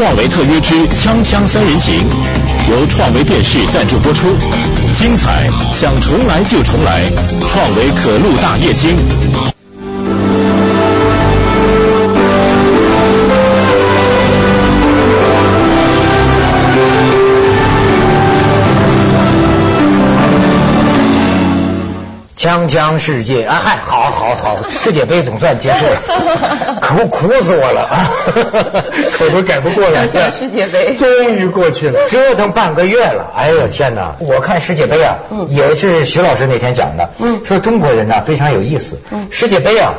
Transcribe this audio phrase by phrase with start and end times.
[0.00, 1.94] 创维特约之《锵锵三人行》
[2.70, 4.28] 由创维电视赞助播出，
[4.94, 7.02] 精彩想重来就重来，
[7.46, 8.96] 创维可露大液晶。
[22.38, 26.00] 锵锵世界啊，嗨，好，好，好，世界杯总算结束了，
[26.90, 27.82] 苦苦死我了。
[27.82, 28.12] 啊，
[29.20, 30.08] 我都改不过来。
[30.30, 30.94] 世界杯。
[30.96, 34.16] 终于过去了，折腾半个月了，哎呦天哪！
[34.18, 35.18] 我看世界杯啊，
[35.48, 37.10] 也是徐老师那天讲的，
[37.44, 38.98] 说中国人呢非常有意思，
[39.30, 39.94] 世界杯啊，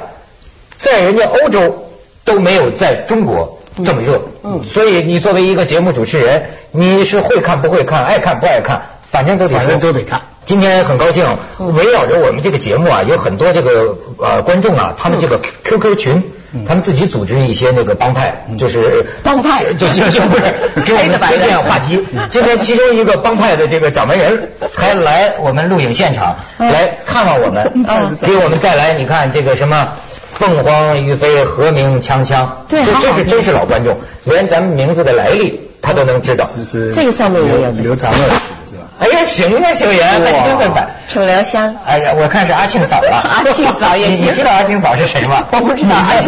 [0.78, 1.88] 在人家欧洲
[2.26, 4.22] 都没有在中国这么热，
[4.64, 9.80] 所以你作为一个节目主持人，你是会看不会看，爱看不爱看，反正都得反正。
[9.80, 10.22] 都得看。
[10.44, 16.24] 今天很高兴，围绕着我们这个节目啊，有很多这个呃观众啊，他们这个 QQ 群，
[16.68, 19.64] 他们自己组织一些那个帮派，就是帮派。
[19.74, 20.44] 就就就不是
[20.86, 22.04] 给我们推荐话题。
[22.30, 27.86] 今天其中一个帮派的这个掌门人 还来我们录影现场来看望我们，
[28.22, 29.94] 给我们带来你看这个什么
[30.30, 33.24] 凤凰于飞，和鸣锵锵，对这这好好听。
[33.24, 36.48] 是真是老观众，连咱们名字的来历他都能知道。
[36.56, 38.34] 这是这个上面也有刘刘长乐的
[38.70, 38.84] 是吧？
[39.00, 40.88] 哎呀，行啊，秀妍，那真会摆。
[41.10, 41.76] 楚留香。
[41.86, 43.44] 哎呀，我看是阿庆嫂了。
[43.44, 45.44] 阿庆嫂也行你你知道阿庆嫂是谁吗？
[45.52, 46.22] 我不知道，哎，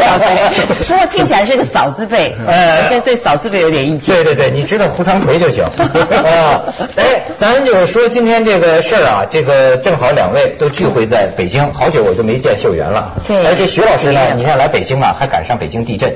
[0.68, 4.16] 不过听起来是个嫂字辈，呃我现在对嫂字辈有点意见。
[4.16, 5.64] 对对对，你知道胡长奎就行。
[5.70, 6.64] 啊，
[6.98, 13.14] 哎，咱就说今天这个事儿啊，这个正好两位都聚会在北京，好久我就没见秀媛了。
[13.28, 16.12] 对而且徐老师呢，你看来北京啊，还赶上北京地震。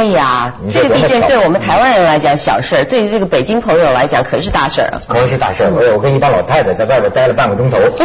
[0.00, 5.02] 哎呀你，这这个地震对我们台湾人来讲小事儿，对于这个北京朋友来讲可是大事儿啊。
[5.06, 7.76] 可是大事儿，我我跟一帮老太太在外边待了半个钟头。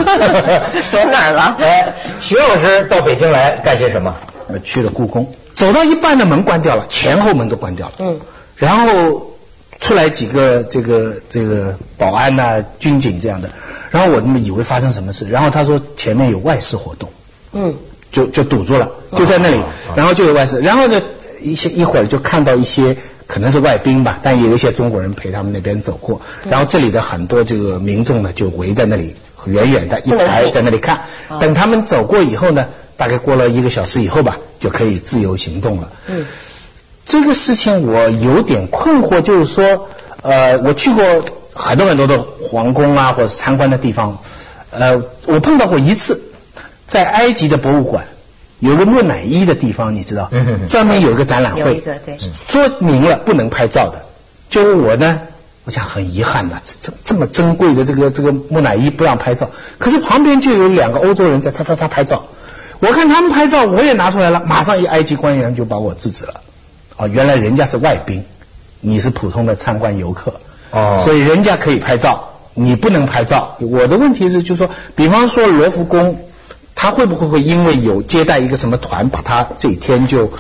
[0.92, 4.14] 躲哪儿了 哎，徐老师到北京来干些什么？
[4.50, 7.94] 呃，去了故宫，走到一半的门关掉了，前后门都关掉了。
[8.00, 8.20] 嗯，
[8.58, 9.32] 然后
[9.80, 13.50] 出来几个这个这个保安呐、军警这样的，
[13.92, 17.10] 然后我他妈以为发生什么事，然后他说前面有外事活动，
[17.54, 17.74] 嗯，
[18.12, 19.62] 就就堵住了，就在那里，
[19.96, 21.02] 然后就有外事，然后呢
[21.46, 22.98] 一些一会儿就看到一些
[23.28, 31.02] 可能是外宾吧，但也有一些中国人陪他们那边走过，然后这里的很多这个民众呢就围在那里，远远的一排在那里看，
[31.40, 32.68] 等他们走过以后呢，
[32.98, 35.92] 大概过了一个小时以后吧，就可以自由行动了。
[36.08, 36.26] 嗯，
[37.06, 39.88] 这个事情我有点困惑，就是说，
[40.22, 41.04] 呃，我去过
[41.54, 44.18] 很多很多的皇宫啊，或者参观的地方，
[44.72, 46.22] 呃，我碰到过一次，
[46.88, 48.06] 在埃及的博物馆
[48.60, 50.30] 有个木乃伊的地方，你知道？
[50.68, 52.18] 专门有一个展览会，有一个对。
[52.48, 54.06] 说明了不能拍照的。
[54.50, 55.22] 就是我呢，
[55.66, 59.50] 我想很遗憾呐，这这这么珍贵的这个这个木乃伊不让拍照，
[59.80, 62.24] 可是旁边就有两个欧洲人在擦擦擦拍照，
[62.80, 66.42] 我看他们拍照，我也拿出来了，马上一埃及官员就把我制止了。
[66.96, 68.24] 哦，原来人家是外宾，
[68.80, 70.36] 你是普通的参观游客，
[70.72, 71.02] 哦。
[71.04, 73.58] 所以人家可以拍照，你不能拍照。
[73.60, 76.20] 我的问题是，就是说，比方说罗浮宫，
[76.86, 80.32] 他会不会会因为有接待一个什么团，把他这一天就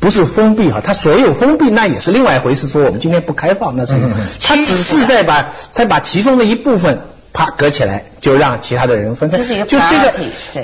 [0.00, 0.80] 不是封闭哈？
[0.82, 3.94] 他所有封闭那也是另外一回事，说我们今天不开放，那是
[4.40, 7.00] 他只是在把在把其中的一部分。
[7.34, 9.38] 啪隔起来，就让其他的人分开。
[9.38, 10.12] 这是一个就这个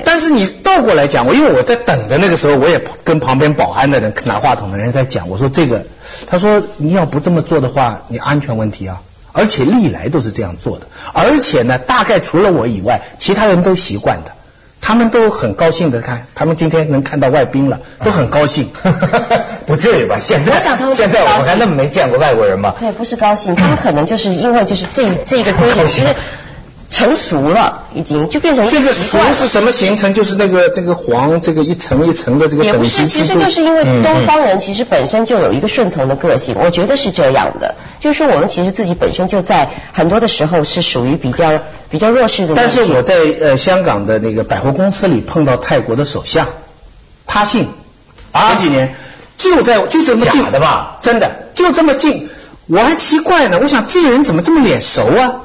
[0.04, 5.86] 但是你倒过来讲，我因为我在等的那个时候，我也跟旁边保安的人拿话筒的人在讲，我说这个，
[6.26, 9.00] 他说你要不这么做的话，你安全问题啊，
[9.32, 14.32] 而且历来都是这样做的，而且呢，大概除了我以外，其他人都习惯的，
[14.80, 18.70] 他们都很高兴的看，他们今天能看到外宾了，都很高兴。
[19.66, 20.18] 不至于吧？
[20.18, 22.74] 现在他们现在我们还那么没见过外国人吗？
[22.78, 26.08] 对，不是高兴，他们可能就是因为就是这这个规定其实
[26.90, 29.32] 成熟了，已经就变成一这个习惯了。
[29.34, 30.14] 俗是什么形成？
[30.14, 33.24] 就是那个这个黄这个一层一层的这个等也不是，其。
[33.24, 37.74] 实就是因为嗯东方人其实本身就有一个顺从的个性，我觉得是这样的。
[38.00, 41.60] 就是说我们其实自己本身就在很多的时候是属于比较
[41.90, 42.68] 比较弱势的但。
[42.68, 46.48] 是我在呃香港的那个百货公司里碰到泰国的首相，
[47.26, 47.68] 他姓
[48.32, 48.94] 啊前几年
[49.36, 50.98] 就在就这么近假的吧？
[51.00, 52.28] 真的就这么近，
[52.66, 55.40] 我还奇怪呢，我想这个人怎么这么脸熟啊？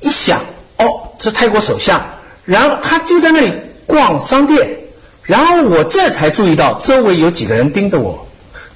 [0.00, 0.40] 一想，
[0.78, 2.02] 哦，是泰国首相，
[2.44, 3.52] 然后他就在那里
[3.86, 4.78] 逛商店，
[5.22, 8.26] 然后我这才注意到周围有几个人盯着我。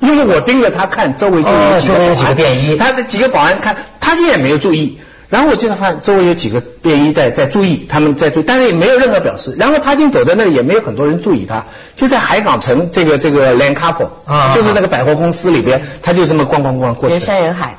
[0.00, 4.98] 因为我盯着他看，周围就有几个几个保安便衣他的几个保安看，他现在也没有注意，
[5.30, 9.54] 然后我就发现周围有几个便衣在在注意，他们在注意，但是也没有任何表示。
[9.58, 11.64] 然后他已经走在那里，也没有很多人注意他，
[11.96, 17.20] 就在海港城这个这个 Land c a f e 啊就是那个百货公司里边，他就这么逛逛逛过去人。
[17.24, 17.76] 山人海。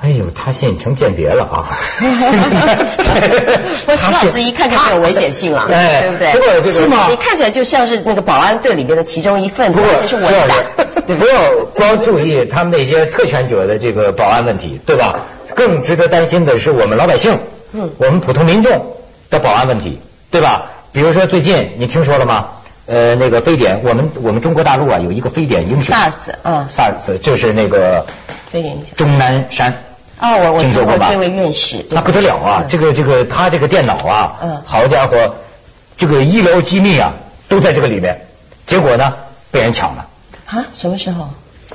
[0.00, 1.64] 哎呦，他现成间谍了啊！
[3.86, 6.32] 不，徐老师一看就没有危险性了，哎对不对？
[6.32, 7.06] 不过是吗？
[7.08, 10.56] 你看起来就像是那个保安队里面的其中一份子，而且是文胆，
[11.06, 11.26] 对不对？
[11.26, 15.20] 不要光注意他们那些特权者的这个保安问题，对吧？
[15.54, 17.38] 更值得担心的是我们老百姓，
[17.72, 18.94] 嗯我们普通民众
[19.30, 19.98] 的保安问题，
[20.30, 20.66] 对吧？
[20.92, 22.48] 比如说最近你听说了吗？
[22.86, 28.04] 呃，那个非典，我们我们中国大陆啊有一个非典英雄 SARS，嗯，SARS 就是那个
[28.50, 29.72] 非典英雄钟南山。
[30.20, 32.58] 哦，我我听说过吧这位院士，对那不得了啊！
[32.62, 35.34] 嗯这个这个他这个电脑啊，嗯好家伙，
[35.96, 37.14] 这个医疗机密啊
[37.48, 38.26] 都在这个里面，
[38.66, 39.14] 结果呢
[39.50, 40.06] 被人抢了。
[40.46, 41.30] 啊，什么时候？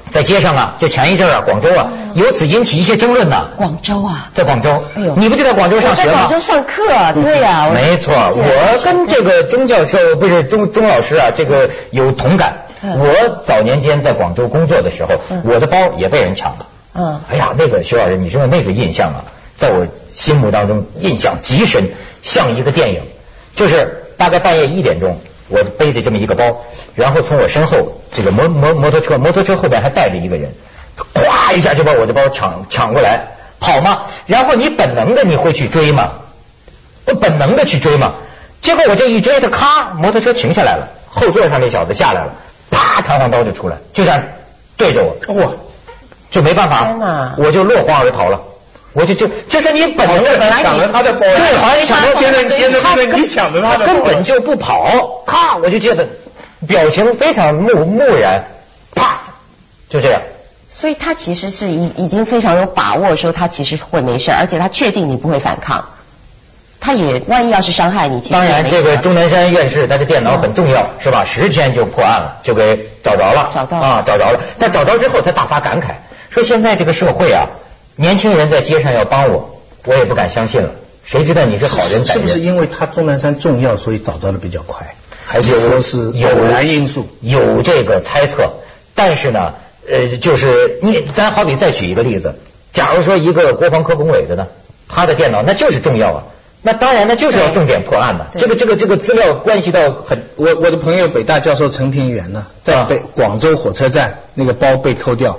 [0.09, 3.49] 在街上啊，就前一阵啊，广州啊，由此引起一些争论呢。
[3.57, 4.29] 广州啊。
[4.33, 6.29] 在广州，哎呦你不就在广州上学吗在广？
[6.29, 12.65] 州上课啊，对呀、我没错，我跟这个钟教授不是钟钟老师啊，这个有同感。
[12.81, 16.65] 嗯我早年间在广州工作的时候，嗯我的包也被人抢了。
[16.93, 19.25] 嗯哎呀，那个徐老师，你知道那个印象啊，
[19.57, 21.89] 在我心目当中印象极深，
[22.23, 23.01] 像一个电影。
[23.55, 25.19] 就是大概半夜一点钟，
[25.49, 26.61] 我背着这么一个包，
[26.95, 30.53] 然后从我身后这个摩摩摩托车，摩托车后边还带着一个人，
[31.13, 33.27] 咵一下就把我的包抢抢过来，
[33.59, 34.03] 跑嘛？
[34.27, 36.11] 然后你本能的你会去追吗？
[37.07, 38.13] 我本能的去追嘛，
[38.61, 42.33] 结果我这一追，他咔，摩托车停下来了，后座上那小子下来了，
[42.69, 44.21] 啪，弹簧刀就出来，就这样
[44.77, 45.51] 对着我，哇，
[46.29, 46.93] 就没办法，
[47.37, 48.39] 我就落荒而逃了。
[48.93, 56.07] 我就就就是你本能的本来你抢了他的包对，好像你抢了现在现在他变成你抢了他的包根本就不跑，咔，我就觉得
[56.67, 58.45] 表情非常木木然，
[58.95, 59.19] 啪，
[59.89, 60.21] 就这样。
[60.71, 65.89] 所以他其实是已已经非常有把握说他其实会没事，而且他确定你不会反抗，
[66.79, 71.25] 他也万一要是伤害你，当然，这个钟南山院士他的电脑很重要，是吧？
[71.25, 73.87] 十天就破案了，就给找着了，找到了。
[73.87, 74.39] 啊，找着了。
[74.59, 75.95] 但找着之后，他大发感慨，
[76.29, 77.47] 说现在这个社会啊，
[77.99, 80.69] 年轻人在街上要帮我，我也不敢相信了。
[81.03, 82.05] 谁知道你是好人人？
[82.05, 84.95] 是不是因为他钟南山重要，所以找到的比较快？
[85.25, 87.09] 还是说是有偶然因素？
[87.19, 88.53] 有这个猜测，
[88.95, 89.53] 但是呢，
[89.85, 92.35] 呃，就是你，咱好比再举一个例子，
[92.71, 94.47] 假如说一个国防科工委的呢，
[94.87, 96.23] 他的电脑那就是重要啊，
[96.61, 105.37] 那当然那就是要重点破案的，这个这个这个资料关系到很，我我的朋友北大教授陈平原呢，在啊北广州火车站那个包被偷掉，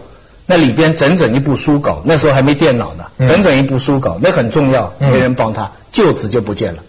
[0.51, 6.83] 那里边整整一部书稿，那时候还没电脑呢，嗯整整一部书稿，那很重要，嗯没人帮他，就此就不见了。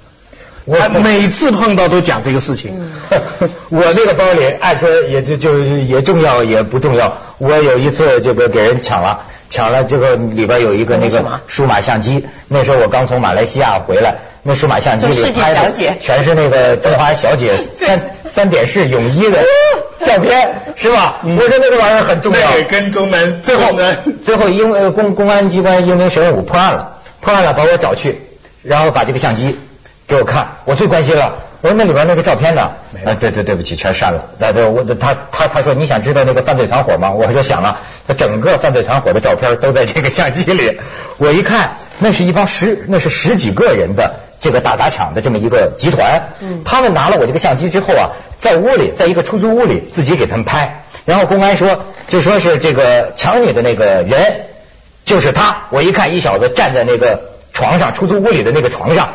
[0.65, 2.71] 我他每次碰到都讲这个事情。
[3.69, 7.19] 我那个包里，按说也就就也重要也不重要。
[7.37, 12.25] 我有一次这个给人抢了，抢了这个里边有一个那个数码相机。
[12.47, 19.43] 那时候我刚从马来西亚回来，那数码相机里拍的全是那个中华小姐 三三点式泳衣的
[20.05, 21.17] 照片，是吧？
[21.23, 22.51] 我说那个玩意儿很重要。
[22.69, 28.21] 跟中南最后呢，最后因为公公安机关英明神武破案了，破案了把我找去，
[28.63, 29.57] 然后把这个相机
[30.07, 31.35] 给我看，我最关心了。
[31.61, 32.71] 我说那里边那个照片呢？
[33.05, 34.25] 啊，对对对不起，全删了。
[34.39, 37.11] 那对我他他他说你想知道那个犯罪团伙吗？
[37.11, 40.79] 我说想了，他整个犯罪团伙的照片都在这个相机里。
[41.17, 46.29] 我一看，那是一帮十那是十几个人的这个打砸抢的这么一个集团。
[46.41, 48.09] 嗯他们拿了我这个相机之后啊，
[48.39, 54.41] 在屋里，在一个出租屋里自己给他们拍，然后公安说就说是这个抢你的那个人
[55.05, 55.67] 就是他。
[55.69, 57.21] 我一看，一小子站在那个
[57.53, 59.11] 床上，出租屋里的那个床上，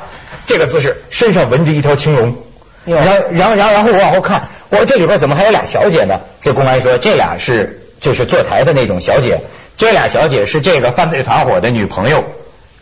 [0.47, 2.37] 这个姿势，身上纹着一条青龙。
[2.85, 6.21] 然后，然后，然后，然后我往后看，我说这里边怎么还有俩小姐呢？
[6.43, 9.41] 这公安说，这俩是就是坐台的那种小姐，
[9.77, 12.25] 这俩小姐是这个犯罪团伙的女朋友，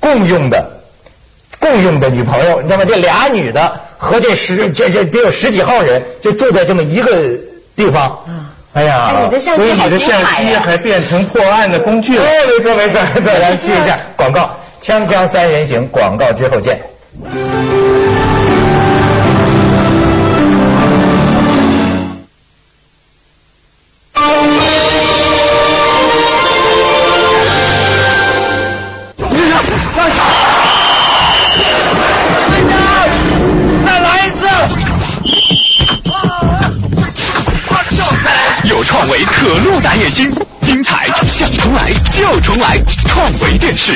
[0.01, 0.74] 共用的。
[1.65, 2.85] 共用的女朋友，你知道吗？
[2.87, 7.11] 这俩女的和这十这这得有十几号人，就住在这么一个
[7.75, 8.21] 地方。
[8.29, 12.25] 嗯哎呀，所以你的相机还变成破案的工具了。
[12.27, 16.81] 哎，没错没错没错，来接一下广告，锵锵三人行，广告之后见。
[39.55, 43.93] 创维可录大眼睛，精彩想重来就重来，创维电视。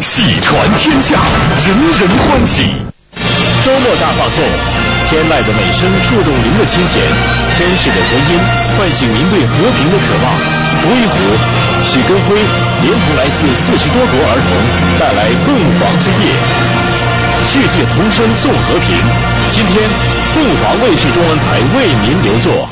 [0.00, 1.16] 喜传天下，
[1.66, 2.74] 人人欢喜。
[3.64, 4.44] 周末大放送，
[5.08, 7.00] 天籁的美声触动您的心弦，
[7.56, 8.38] 天使的回音
[8.76, 10.26] 唤醒您对和平的渴望。
[10.82, 11.16] 胡一虎、
[11.92, 12.36] 许根辉
[12.82, 16.34] 连同来自四十多国儿童，带来凤凰之夜。
[17.44, 18.98] 世界同声送和平。
[19.52, 19.88] 今天，
[20.34, 22.68] 凤凰卫视中文台为您留座。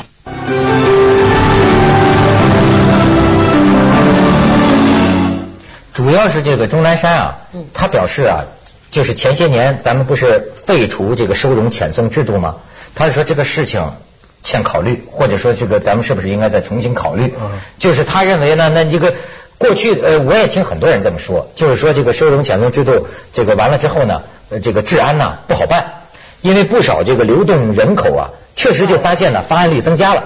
[5.93, 7.37] 主要是这个钟南山啊，
[7.73, 8.43] 他表示啊，
[8.89, 12.55] 就是前些年咱们不是废除这个收容遣送制度吗？
[12.95, 13.91] 他是说这个事情
[14.41, 17.33] 欠考虑，或者说这个咱们是不是应该再重新考虑？
[17.77, 19.13] 就是他认为呢，那这个
[19.61, 25.85] 过去呃，我也听很多人这么说，就是说这个收容遣送制度这个完了之后呢，呃这个治安呢不好办，
[26.41, 30.23] 因为不少这个流动人口啊，确实就发现呢发案率增加了。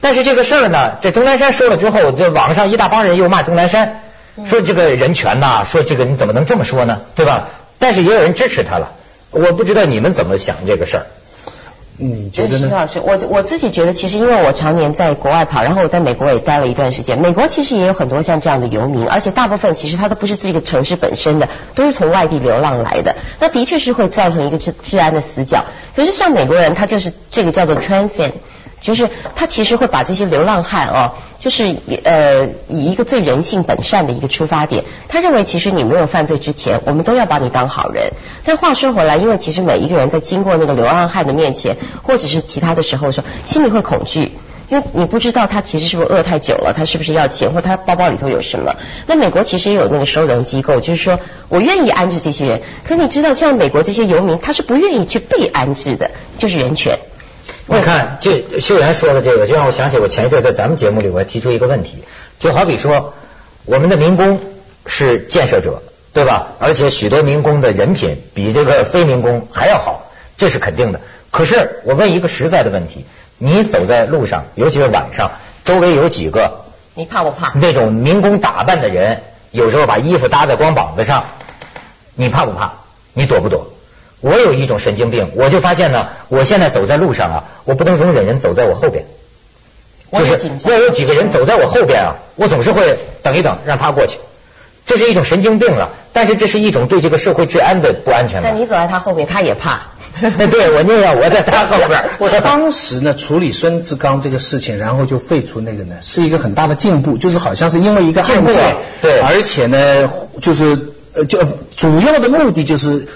[0.00, 4.02] 但是这个事儿呢，这钟南山说了之后，这网上一大帮人又骂钟南山。
[4.46, 7.00] 说这个人权呐，说这个你怎么能这么说呢？
[7.16, 7.48] 对吧？
[7.78, 8.92] 但是也有人支持他了。
[9.30, 11.06] 我不知道你们怎么想这个事儿。
[11.98, 12.68] 嗯觉得呢？
[12.70, 17.18] 老师，我我自己觉得，其实因为我常年在国外跑，然后我在美国也待了一段时间。
[17.18, 23.16] 美国其实也有很多像这样的游民，而且大部分其实他都不是这个城市本身的，都是从外地流浪来的。
[23.40, 25.64] 那的确是会造成一个治治安的死角。
[25.94, 28.32] 可是像美国人，他就是这个叫做 transit。
[28.80, 38.12] 就是他其实会把这些流浪汉哦，就是呃以一个最人性本善的一个出发点，他认为其实你没有犯罪之前，我们都要把你当好人。
[38.44, 44.32] 但话说回来，因为其实每一个人在经过那个流浪汉的面前，或者是其他的时候说，心里会恐惧，
[44.68, 48.76] 因为你不知道他其实是不是饿太久了，他是不是要钱，或他包包里头有什么。
[49.06, 51.18] 那美国其实也有那个收容机构，就是说
[51.48, 56.98] 我愿意安置这些人，可你知道像美国这些游民，他是不愿意去被安置的，就是人权。
[57.68, 62.04] 你看，这秀媛说的这个，就让我想起我前一阵在咱们节目里，我提出一个问题，
[62.38, 63.12] 就好比说，
[63.64, 64.40] 我们的民工
[64.86, 65.82] 是建设者，
[66.12, 66.46] 对吧？
[66.60, 70.04] 而且许多民工的人品比这个非民工还要好，
[70.36, 71.00] 这是肯定的。
[71.32, 73.04] 可是我问一个实在的问题，
[73.36, 75.32] 你走在路上，尤其是晚上，
[75.64, 77.52] 周围有几个，你怕不怕？
[77.58, 81.24] 那种民工打扮的人，有时候把衣服搭在光膀子上，
[82.14, 82.74] 你怕不怕？
[83.12, 83.72] 你躲不躲？
[84.26, 89.04] 我有一种神经病，我就发现呢，我现在走在路上啊，我不能容忍人走在我后边，
[90.12, 94.18] 就是要有几个人走在我后边啊，我总是会等一等，让他过去，
[94.84, 95.90] 这是一种神经病了。
[96.12, 98.50] 但是这是一种对这个社会治安的不安全感。
[98.50, 99.82] 但你走在他后面，他也怕。
[100.18, 102.04] 对，我宁愿我在他后边。
[102.18, 110.10] 我当时呢处理孙志刚这个事情，然后就废除那个呢，是一个很大的进步，就是好像是因为一个案件，对，而且呢，
[110.42, 110.76] 就是
[111.14, 111.38] 呃，就
[111.76, 113.06] 主要的目的就是。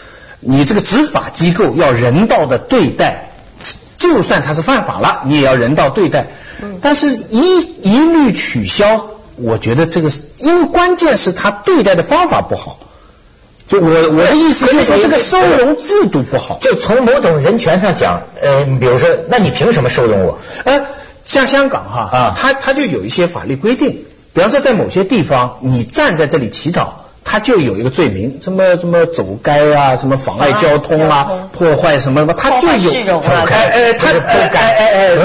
[0.40, 3.30] 你这个执法机构要人道的对待，
[3.98, 6.26] 就算他是犯法了，你也要人道对待。
[6.82, 9.06] 但是一一律取消，
[9.36, 12.78] 我觉得这个是因为关键是他对待的方法不好。
[13.68, 16.58] 就我我的意思就是说，这个收容制度不好。
[16.60, 20.38] 就从某种人权上讲，呃，比如说，那你凭什么收容我？
[20.64, 20.86] 呃，
[21.24, 27.04] 像香港哈，啊，他他就有一些法律规定，比方说在某些地方，你站在这里乞讨。
[27.30, 35.18] 他就有一个罪名，什么什么走街啊，什么妨碍交通啊，破坏什么什么，他就有走开，哎，他哎哎哎，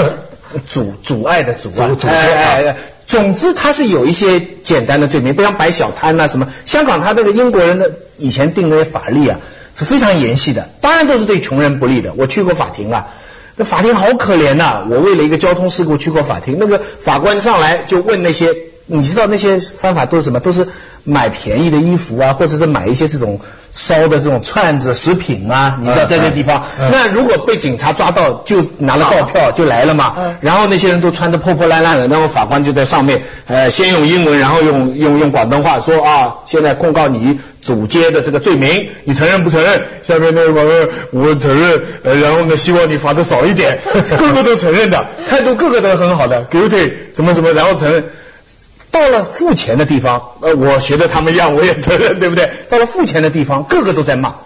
[0.70, 2.76] 阻阻碍的阻阻阻碍。
[3.08, 6.46] 总之，他是有一些简单的罪名，不像摆小摊啊什么。
[6.64, 9.40] 香港他那个英国人的以前定那些法律啊
[9.74, 12.12] 是非常严细的，当然都是对穷人不利的。
[12.16, 13.08] 我去过法庭了，
[13.56, 14.86] 那法庭好可怜呐。
[14.88, 18.54] 我为了一个交通事故去过法庭，那个法官上来就问那些。
[18.86, 20.40] 你知道那些方法都是什么？
[20.40, 20.68] 都是
[21.04, 23.40] 买便宜的衣服啊，或者是买一些这种
[23.72, 25.78] 烧的这种串子、食品啊。
[25.80, 30.14] 你知道在那地方，那如果被警察抓到，就拿了告票就来了嘛。
[30.40, 39.82] 然后那些人都穿的破破烂烂的，然后法官就在上面，呃，先用英文，然后用用用广东话说啊，现在控告你主街的这个罪名，你承认不承认？
[40.06, 41.82] 下面那个法官，我承认。
[42.04, 43.80] 呃，然后呢，希望你罚的少一点。
[44.16, 48.04] 个个都承认的，态度个个都很好的，guilty 什么什么，然后承认。
[48.96, 52.50] 到了付钱的地方，呃，我学的他们一样，我也承认， 对不对？
[52.70, 54.36] 到了付钱的地方，个个都在骂，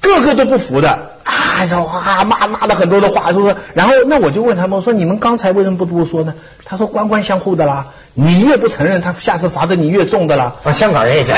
[0.00, 3.54] 个个都不服的，啊，说哇骂骂了很多的话，是不是？
[3.74, 6.34] 然后那我就问他们，我说你们刚才为什么不多说呢？
[6.64, 7.86] 他说官官相护的啦。
[8.14, 10.56] 你越不承认，他下次罚的你越重的啦。
[10.64, 11.36] 啊，香港人也讲，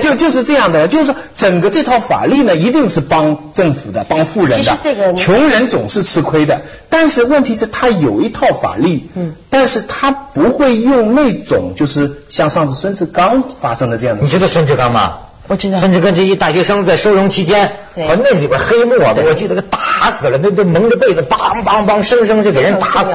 [0.00, 4.78] 就就是这样的，就是说整个这套法律呢，一定是帮政府的，帮富人的。
[4.82, 6.62] 这个穷人总是吃亏的。
[6.88, 14.22] 但是问题是，他有一套法律，嗯，但是他不会用那种，就是像上次孙志刚发生的这样的。
[14.22, 15.18] 你知道孙志刚吗？
[15.46, 23.14] 我知道，甚至跟这一大学生在收容期间，和那里边黑幕啊，我记得给打死了，那都蒙着被子，梆梆梆，生生就给人打死。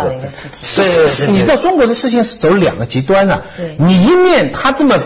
[0.62, 3.42] 是，你知道中国的事情是走两个极端啊。
[3.78, 4.98] 你一面他这么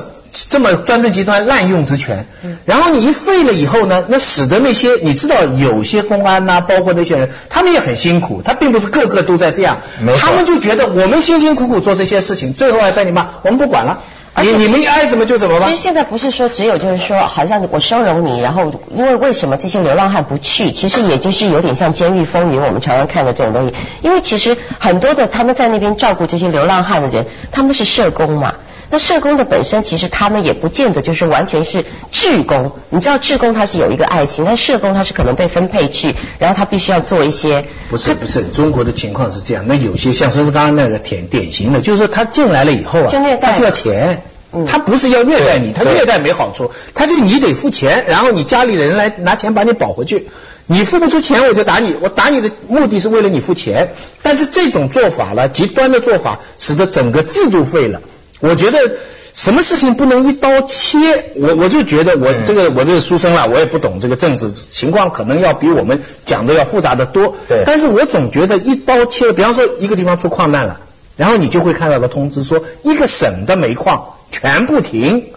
[0.49, 2.25] 这么专政极端滥用职权，
[2.65, 9.77] 然后你一废了以后呢，那使得那些你知道有些公安呐，包括那些人，他们也很辛苦，他并不是个个都在这样，
[10.19, 14.01] 他们就觉得我们辛辛苦苦做这些事情，最后还被你骂，我们不管了。
[14.41, 15.65] 你你们爱怎么就怎么吧。
[15.67, 20.71] 其实现在不是说只有就是说，好像我收容你，然后因为为什么这些流浪汉不去？
[20.71, 23.73] 其实也就是有点像《监狱风云》我们常常看的这种东西。
[24.01, 28.55] 因为其实很多的他们在那边照顾这些流浪汉的人，他们是社工嘛。
[28.93, 37.65] 那社工的本身其实他们也不见得就是完全是志工，你知道志工他是有一个爱情，但社工他是可能被分配去，然后他必须要做一些。
[37.89, 43.09] 不是不是，中国的情况是这样，那有些像说是刚刚那个典典型的，就是说他进来了以后啊，
[43.41, 44.21] 他就要钱，
[44.67, 50.27] 他不是要虐待你，他虐待没好处，他就是你得付钱，然后你家里人来拿钱把你保回去，
[50.67, 58.03] 你付不出钱我就打你，我打你的目的是为了你付钱，但是这种做法呢，极端的做法，使得整个制度废了。
[58.43, 58.97] 我觉得
[59.33, 60.97] 什么事情不能一刀切，
[61.35, 67.37] 我我就觉得我这个我这个书生了，我也不懂这个政治情况，可能要比我们讲的要复杂的多。
[67.47, 70.81] 对，但是我总觉得一刀切，比方说一个地方出矿难了，
[71.15, 75.27] 然后你就会看到个通知说一个省的煤矿全部停。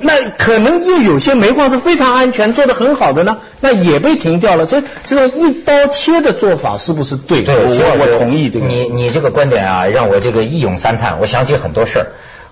[0.00, 4.66] 那可能又有些煤矿是非常安全、做的很好的呢，那也被停掉了。
[4.66, 7.42] 所以这种一刀切的做法是不是对？
[7.42, 8.66] 对，我我同意这个。
[8.66, 11.18] 你你这个观点啊，让我这个一咏三叹。
[11.20, 12.06] 我想起很多事儿。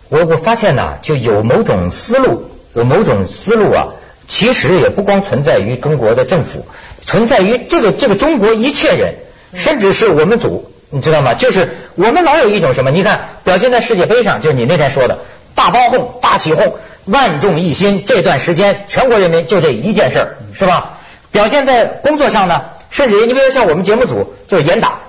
[0.08, 3.88] 我我发现呢，就有某种思路，有某种思路啊，
[4.26, 6.66] 其实也不光存在于中国的政府，
[7.04, 9.14] 存在于这个这个中国一切人，
[9.54, 11.34] 甚至是我们组，你知道吗？
[11.34, 12.90] 就是我们老有一种什么？
[12.90, 15.18] 你看，表现在世界杯上，就是你那天说的
[15.54, 16.74] 大包哄、大起哄。
[17.06, 20.98] 万众一心，这段时间全国人民就这一件事儿，是吧？
[21.32, 25.00] 表现在工作上呢，甚至于你比如像我们节目组就是严打，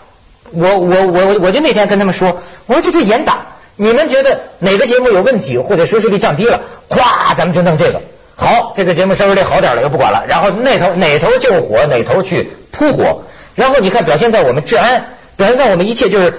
[0.52, 8.02] 我我我我就那天跟他们说，我说这就严打，你们觉得哪个节目有问题或者收视率降低了，咵咱们就弄这个，
[8.36, 13.22] 好，这个节目收视率好点了又不管了，然后那头哪头救火哪头去扑火，
[13.54, 15.06] 然后你看表现在我们治安，
[15.38, 16.34] 表现在我们一切就是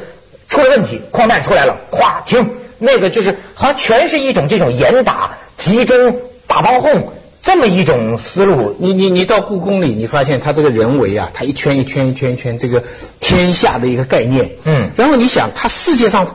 [0.49, 2.51] 出了问题，矿难出来了，咵停。
[2.79, 8.77] 那个就是好像全是一种这种严打、集中、打包轰这么一种思路。
[8.81, 12.83] 你你你到故宫里，你发现他这个人为啊，他一圈一圈一圈一圈，这个
[13.21, 14.51] 天下的一个概念。
[14.65, 14.91] 嗯。
[14.97, 16.27] 然后你想，他世界上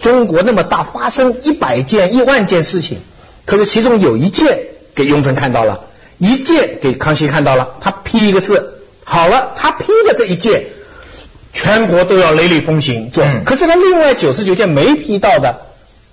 [0.00, 2.98] 中国那么大，发生一百件、一万件事情，
[3.46, 4.58] 可是其中有一件
[4.94, 5.80] 给雍正看到了，
[6.18, 10.64] 一件给康熙看到了，他批一个字，好了，他批的这一件，
[11.54, 13.24] 全国都要雷厉风行做。
[13.46, 15.62] 可是他另外九十九件没批到的。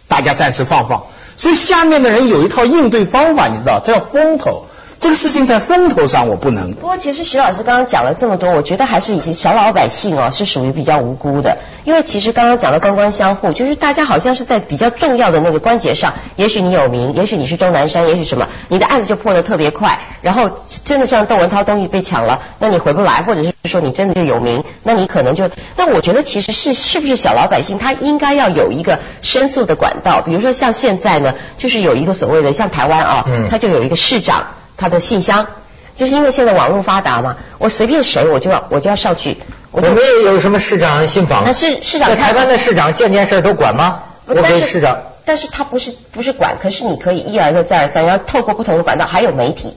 [0.07, 1.03] 大家暂时放放，
[1.37, 4.65] 所以下面的人有一套应对方法，你知道，这叫风投。
[4.99, 6.73] 这个事情在风头上，我不能。
[6.73, 11.57] 不过，其实徐老师刚刚讲了这么多，我觉得还是以前小老百姓哦，是属于比较无辜的。
[11.83, 19.99] 因为其实刚刚讲的官官相护，就是大家好像是在比较重要的那个关节上，也许你有名，也许你是钟南山，也许什么，你的案子就破得特别快。
[20.21, 20.49] 然后
[20.85, 25.49] 真的像窦文涛东西被抢了，那你回不来，或者是说你真的就有名，那你可能就……
[25.77, 30.21] 那我觉得其实是是不是小老百姓他应该要有一个申诉的管道？
[30.21, 34.47] 比如说像现在呢，就是有一个所谓的像台湾啊，他就有一个市长。
[34.77, 35.47] 他的信箱，
[35.95, 39.37] 就是因为现在网络发达嘛，我随便谁我就要我就要上去。
[39.71, 41.43] 我们有什么市长信访？
[41.45, 42.15] 那是市长。
[42.17, 44.03] 台湾的市长件件事都管吗？
[44.25, 44.99] 我给市长。
[45.25, 49.75] 但是他不是不是管，可是你可以一而再再而三，然后透过不同的管道，还有媒体，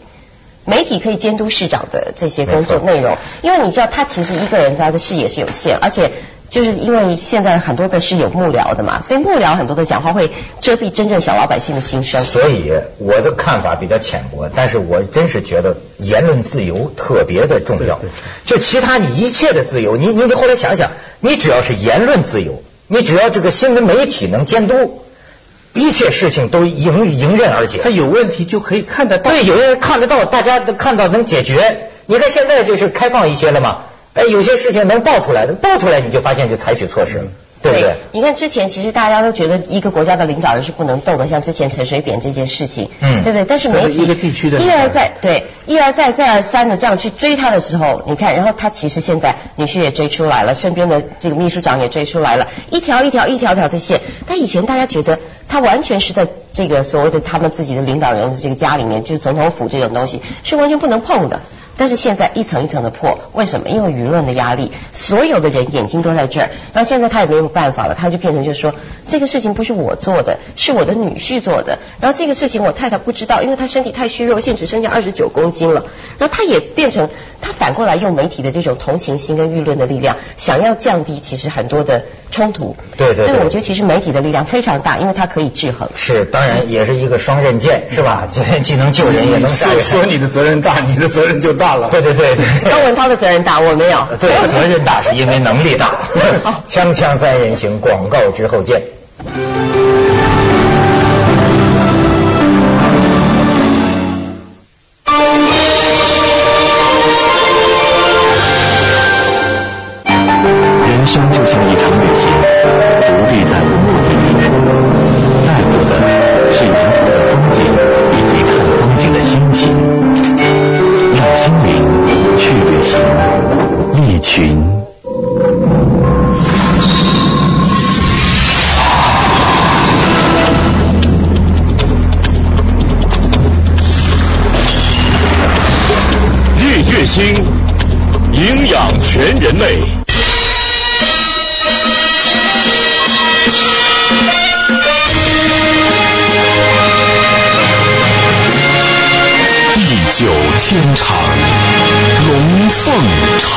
[0.65, 6.13] 媒体可以监督市长的这些工作内容，因为你知道他其实一个人他的视野是有限，而且。
[6.51, 10.31] 就是因为现在很多的是有幕僚的嘛，所以幕僚很多的讲话会
[10.63, 12.23] 遮蔽真正小老百姓的心声。
[12.23, 18.01] 所以我的看法比较浅薄，但是我真是觉得言论自由特别的重要。
[18.47, 25.05] 就其他你一切的自由，你你后来想想，你只要是言论自由，你只要这个新闻媒体能监督，
[25.75, 27.79] 一切事情都迎迎刃而解。
[27.83, 31.91] 他有问题就可以看得到，对，有人看得到，大家都看到能解决。
[32.07, 33.81] 你看现在就是开放一些了嘛。
[34.19, 37.29] 哎，有些事情能爆出来的，爆出来你就发现就采取措施，
[37.63, 37.95] 对不对？
[38.11, 43.45] 你看之前其实大家都觉得一个国家的领导人是不能动的，像之前陈水扁这件事情，嗯，对不对？
[43.45, 54.01] 但是媒体一而再，对，一而再再而三的这样去追他的时候，你看，然后他其实现在女婿也追出来了，身边的这个秘书长也追出来了，一条一条一条条的线。
[54.27, 61.41] 他以前大家觉得他完全是在这个所谓的他们自己的领导人的这个家里面，就是总统府这种东西是完全不能碰的。
[61.79, 63.71] 但是现在一层一层的破，为什么？
[63.71, 66.51] 因为舆论的压力，所有的人眼睛都在这儿。
[66.75, 68.75] 那现在他也没有办法了，他就变成就是说，
[69.07, 71.79] 这个事情不是我做的，是我的女婿做的。
[72.01, 75.87] 然后这个事情我太太不知道，因为她身体太虚弱，现在只剩下二十九公斤了。
[76.19, 77.09] 然后他也变成，
[77.41, 82.77] 他反过来用媒体的这种同情心跟舆论的力量，想要降低其实很多的冲突。
[82.97, 83.29] 对对。
[83.29, 85.89] 但我觉得其实媒体的力量非常大，因为它可以制衡。
[85.95, 88.27] 是，当然也是一个双刃剑，是吧？
[88.29, 89.81] 既既能救人，也能杀人。
[89.81, 91.68] 说你的责任大，你的责任就大。
[91.91, 94.07] 对对对对，高文涛的责任大，我没有。
[94.21, 95.97] 对，责任大是因为能力大。
[96.69, 98.83] 锵锵三人行，广告之后见。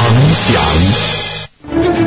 [0.02, 0.58] 呈祥。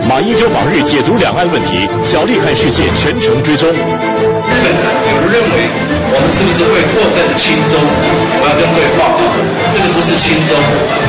[0.09, 3.71] 马英九访日解读两岸问题，小丽看世界全程追踪。
[3.71, 4.67] 日本
[5.07, 5.71] 有人认为
[6.11, 7.79] 我们是不是会过分的轻中？
[7.79, 9.23] 我要跟各位报告，
[9.73, 10.59] 这个不是轻中，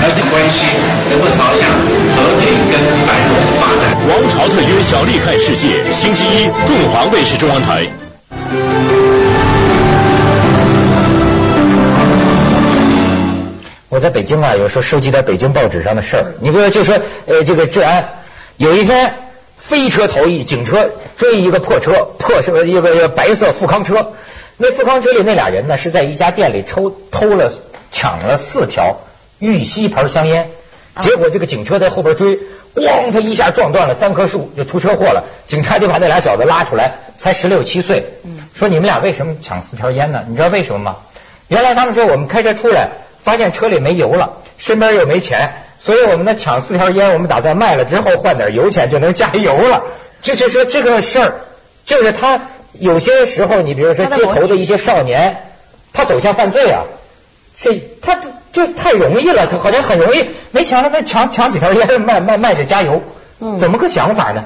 [0.03, 0.61] 而是关系
[1.09, 1.65] 能够朝向
[2.13, 3.97] 和平跟繁荣发展。
[4.05, 7.89] 王朝特约小丽看世界，星期一凤凰卫视中央台。
[13.95, 16.33] 我在北京啊，有时候收集点北京报纸上的事儿。
[16.41, 18.09] 你比如说，就说呃，这个治安，
[18.57, 19.13] 有一天
[19.57, 24.11] 飞车逃逸，警车追一个破车，破车一个一个白色富康车，
[24.57, 27.53] 那富康车里那俩人呢，是在一家店里抽偷了
[27.89, 28.97] 抢了四条
[29.39, 30.49] 玉溪牌香烟，
[30.99, 32.39] 结果这个警车在后边追，
[32.75, 35.23] 咣，他一下撞断了三棵树，就出车祸了。
[35.47, 38.09] 警察就把那俩小子拉出来，才十六七岁，
[38.53, 40.25] 说你们俩为什么抢四条烟呢？
[40.27, 40.97] 你知道为什么吗？
[41.47, 42.89] 原来他们说我们开车出来。
[43.25, 49.81] 发现车里没油了，身边又没钱，所以我们呢抢四条烟，我们打算卖了之后换点油钱就能加油了。
[50.21, 51.33] 就就说这个事儿，
[51.87, 52.39] 就是他
[52.73, 55.41] 有些时候，你比如说街头的一些少年，
[55.91, 56.83] 他走向犯罪啊，
[57.57, 58.19] 是他
[58.51, 63.01] 就太容易了，他好像很容易没钱了，他抢抢几条烟卖卖卖着加油，
[63.59, 64.45] 怎么个想法呢？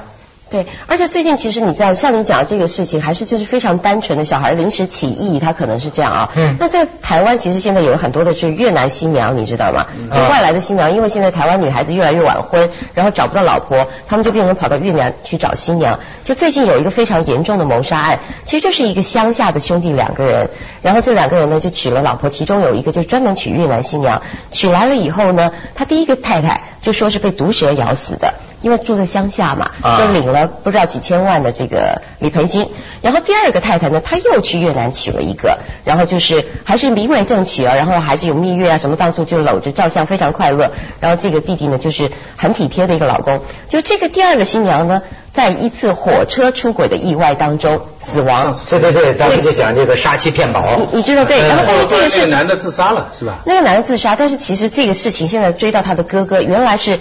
[0.50, 6.30] 对，而且最近其实你知道，像你讲这个事情，还是就是非常单纯的小孩临时起意，他可能是这样啊。
[6.34, 6.56] 嗯。
[6.58, 9.86] 那在台湾，其实现在有很多的是越南新娘，你知道吗？
[10.12, 16.00] 就外来的新娘，因为现在台湾女孩子越来越晚婚，然后找不到老婆，他们就变成跑到越南去找新娘。
[16.24, 20.50] 就最近有一个非常严重的谋杀案，其实就是一个乡下的兄弟两个人，
[20.82, 28.34] 然后这两个人呢就娶了老婆，其中有一个就专门娶越南新娘，娶来了以后呢，他第一个太太就说是被毒蛇咬死的。
[28.62, 32.68] 因为住在乡下嘛，就领了不知道几千万的这个理赔金。
[33.02, 40.70] 然后第二个太太呢，她又去越南娶了一个，然后就是还是明媒正娶啊，然后还是有蜜月啊什么，到处就搂着照相，非常快乐。
[41.00, 43.40] 然后这个弟弟呢，就是很体贴的一个老公。
[43.68, 45.00] 就这个第二个新娘呢，
[45.32, 48.54] 在一次火车出轨的意外当中死亡。
[48.68, 50.76] 对对对，咱们就讲这个杀妻骗保。
[50.76, 53.38] 你你知道对，然后但是这个是那个，男的自杀了是吧？
[53.46, 57.00] 那个男的自杀，但是其实这个事情现在追到他的哥哥，原来是。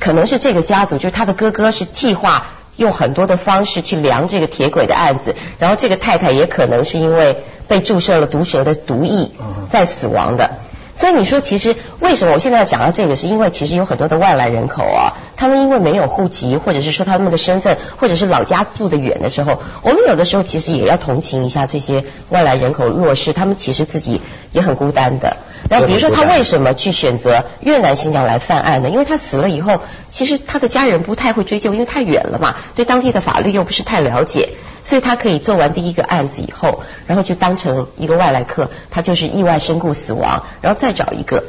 [0.00, 2.46] 可能是这个家族，就是他的哥哥是计划
[2.76, 9.30] 用很多的方式去量这个铁轨的案子，然后这个太太也可能是因为被注射了毒蛇的毒液
[9.70, 10.50] 在死亡的。
[10.94, 24.20] 所以你说，其实为什么我现在要讲到这个，是因为其实有很多的外来人口啊，他们因为没有户籍，或者是说他们的身份，或者是老家住的远的时候，我们有的时候其实也要同情一下这些外来人口弱势，他们其实自己
[24.50, 25.36] 也很孤单的。
[25.68, 28.88] 然后比如说他为什么去选择越南新娘来犯案呢？
[28.88, 34.50] 因为他死了以后，其实他的家人不太会追究，因为太远了嘛，对当地的法律又不是太了解，
[34.84, 41.44] 所以他可以做完第一个案子以后，然后就当成一个外来客，他就是意外身故死亡，然后再找一个，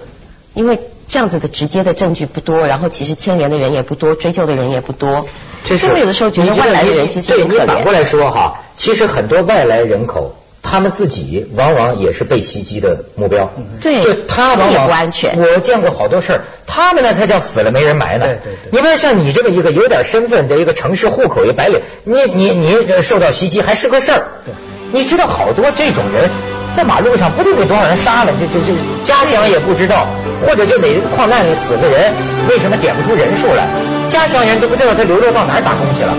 [0.53, 5.27] 因为这样子的直接的证据不多，然后其实牵连的人也不多，追究的人也不多。
[5.63, 10.35] 这是我有的时候觉得外来的人其实对你反过来说哈，其实很多外来人口。
[10.69, 13.51] 他们自己往往也是被袭击的目标，
[13.81, 15.35] 对，就他往往不安全。
[15.39, 18.27] 我见过好多事儿，他们呢才叫死了没人埋呢。
[18.27, 18.69] 对对对。
[18.71, 24.27] 你比如像你这么一个有点身份的一个城市户口一白领，你你你受到袭击还是个事儿。
[24.45, 24.53] 对。
[24.91, 26.29] 你知道好多这种人
[26.77, 30.05] 在马路上不定被多少人杀了，就就就家乡也不知道，
[30.45, 32.13] 或者就哪个矿难里死的人，
[32.47, 33.67] 为什么点不出人数来？
[34.07, 36.13] 家乡人都不知道他流落到哪儿打工去了，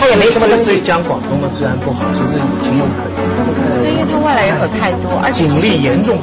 [0.00, 0.80] 他也没什么登记。
[0.80, 3.23] 讲广东的治安不好，其实情有可原。
[4.34, 6.18] 对，因为他外来人口太多，而且警力严重。